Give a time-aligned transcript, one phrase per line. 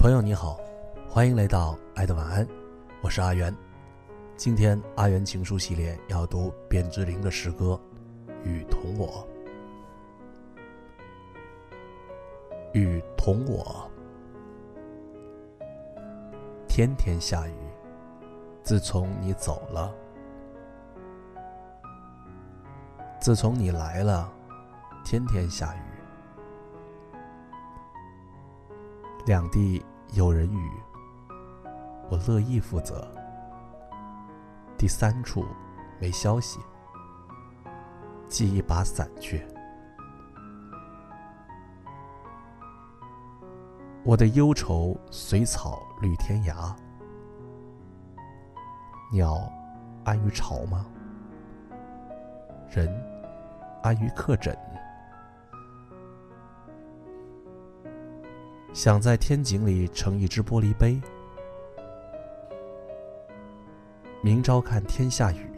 [0.00, 0.58] 朋友你好，
[1.10, 2.48] 欢迎来到爱的晚安，
[3.02, 3.54] 我是阿元。
[4.34, 7.78] 今天阿元情书系列要读卞之琳的诗歌
[8.48, 9.28] 《雨同我》。
[12.72, 13.90] 雨同我，
[16.66, 17.52] 天天下雨。
[18.62, 19.94] 自从你走了，
[23.20, 24.32] 自从你来了，
[25.04, 25.80] 天天下雨。
[29.26, 30.70] 两地有人语，
[32.10, 33.06] 我乐意负责。
[34.76, 35.46] 第三处
[36.00, 36.58] 没消息，
[38.28, 39.46] 寄一把伞去。
[44.02, 46.74] 我的忧愁随草绿天涯，
[49.12, 49.48] 鸟
[50.04, 50.84] 安于巢吗？
[52.68, 52.88] 人
[53.80, 54.58] 安于客枕。
[58.82, 60.98] 想在天井里盛一只玻璃杯，
[64.22, 65.50] 明朝看天下雨，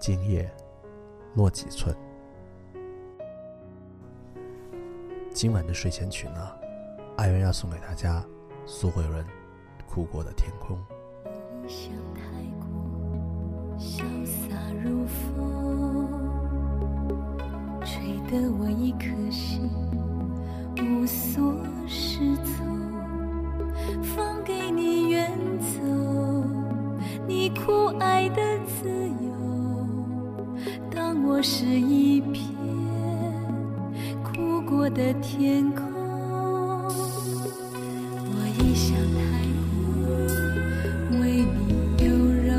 [0.00, 0.50] 今夜
[1.34, 1.94] 落几寸。
[5.34, 6.50] 今晚的睡前曲呢，
[7.18, 8.24] 爱人要送给大家
[8.64, 9.22] 苏慧伦
[9.86, 10.78] 《哭过的天空》。
[11.68, 12.22] 想太
[12.58, 16.08] 过潇洒如风，
[17.84, 19.70] 吹得我一颗心。
[20.82, 21.54] 无所
[21.86, 22.66] 适从，
[24.02, 25.80] 放给你远走，
[27.26, 29.30] 你酷爱的自由。
[30.90, 32.44] 当我是一片
[34.22, 35.84] 哭过的天空，
[38.24, 39.22] 我一想太
[39.72, 42.08] 过为你优
[42.44, 42.52] 柔，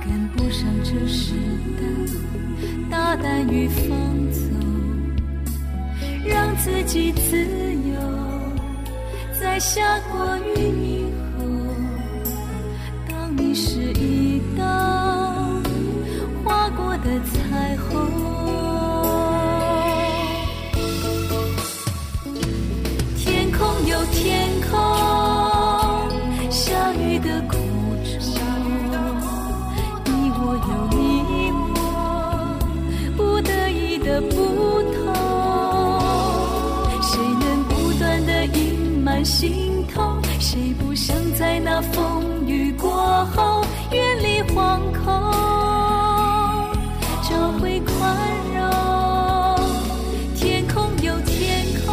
[0.00, 1.34] 跟不上这时
[1.76, 1.82] 代
[2.90, 3.86] 大胆与放
[4.30, 4.75] 纵。
[6.28, 7.98] 让自己自由，
[9.40, 10.40] 在下过雨
[10.82, 11.04] 以
[11.36, 11.44] 后，
[13.08, 14.64] 当你是一道
[16.44, 17.86] 划过的彩虹。
[23.16, 24.78] 天空有天空，
[26.50, 27.56] 下雨的苦
[28.04, 28.32] 衷，
[30.04, 30.98] 你我有你
[31.74, 31.76] 我，
[33.16, 34.45] 不得已的不
[39.26, 43.60] 心痛，谁不想在那风雨过后
[43.90, 45.12] 远离惶恐，
[47.28, 48.16] 找回宽
[48.54, 48.62] 容？
[50.36, 51.92] 天空有天空，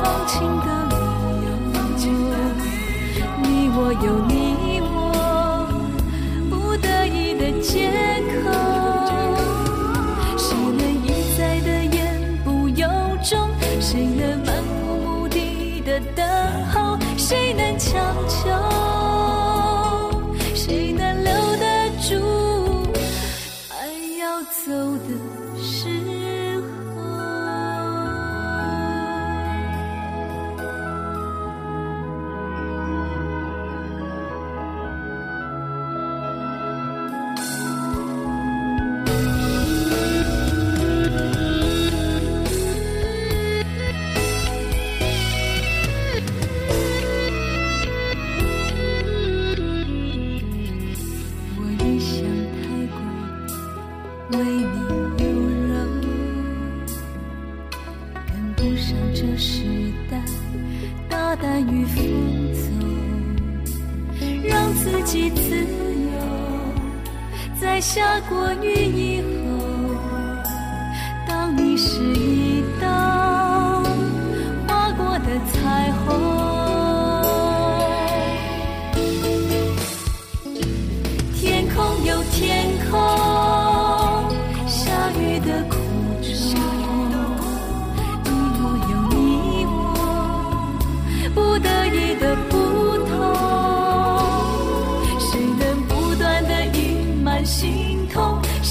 [0.00, 0.94] 放晴的理
[1.44, 1.50] 由。
[3.42, 4.49] 你我有你
[16.14, 16.26] 等
[16.72, 18.89] 候，谁能强求？
[61.30, 61.94] 大胆与放
[62.52, 62.74] 纵，
[64.42, 66.18] 让自己自由，
[67.60, 69.30] 在下过雨以后，
[71.28, 72.00] 当你是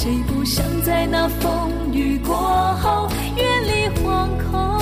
[0.00, 4.78] 谁不想在那风雨过后远离惶恐，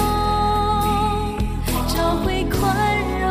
[1.89, 2.61] 找回宽
[3.19, 3.27] 容？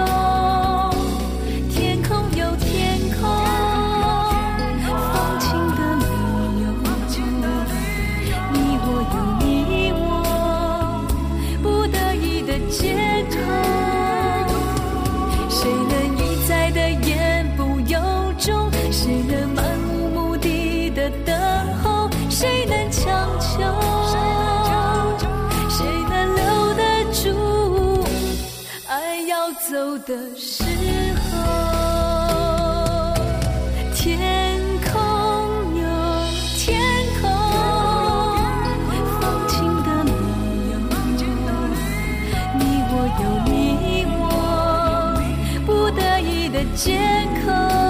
[1.70, 3.30] 天空有天空，
[5.14, 6.06] 放晴的理
[6.64, 6.66] 由。
[8.52, 9.16] 你我有
[9.46, 9.46] 你
[9.94, 10.02] 我，
[11.62, 12.98] 不得已的借
[13.30, 13.65] 口。
[30.00, 30.64] 的时
[31.32, 31.34] 候，
[33.94, 34.92] 天空
[35.80, 35.84] 有
[36.58, 36.82] 天
[37.22, 37.24] 空，
[39.22, 40.12] 风轻的梦
[40.70, 40.74] 有
[42.60, 42.62] 你
[42.92, 43.54] 我有你
[44.20, 44.22] 我，
[45.66, 46.84] 不得已的借
[47.46, 47.85] 口。